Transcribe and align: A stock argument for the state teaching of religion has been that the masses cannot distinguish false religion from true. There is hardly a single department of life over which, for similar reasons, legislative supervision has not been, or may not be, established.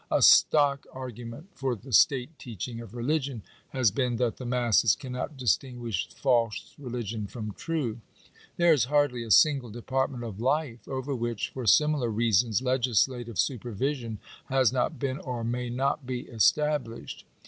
A 0.09 0.23
stock 0.23 0.87
argument 0.91 1.49
for 1.53 1.75
the 1.75 1.93
state 1.93 2.39
teaching 2.39 2.79
of 2.81 2.95
religion 2.95 3.43
has 3.69 3.91
been 3.91 4.15
that 4.15 4.37
the 4.37 4.47
masses 4.47 4.95
cannot 4.95 5.37
distinguish 5.37 6.09
false 6.09 6.73
religion 6.79 7.27
from 7.27 7.51
true. 7.51 7.99
There 8.57 8.73
is 8.73 8.85
hardly 8.85 9.21
a 9.21 9.29
single 9.29 9.69
department 9.69 10.23
of 10.23 10.39
life 10.41 10.87
over 10.87 11.13
which, 11.13 11.49
for 11.49 11.67
similar 11.67 12.09
reasons, 12.09 12.63
legislative 12.63 13.37
supervision 13.37 14.17
has 14.45 14.73
not 14.73 14.97
been, 14.97 15.19
or 15.19 15.43
may 15.43 15.69
not 15.69 16.03
be, 16.07 16.21
established. 16.21 17.23